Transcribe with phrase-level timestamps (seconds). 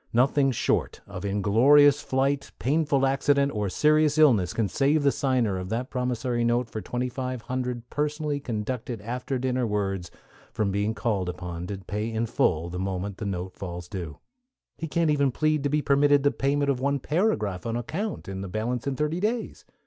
[0.13, 5.69] Nothing short of inglorious flight, painful accident, or serious illness, can save the signer of
[5.69, 10.09] that promissory note for twenty five hundred personally conducted after dinner words
[10.51, 14.17] from being called upon to pay in full the moment the note falls due.
[14.75, 18.43] He can't even plead to be permitted the payment of one paragraph on account, and
[18.43, 19.65] the balance in thirty days.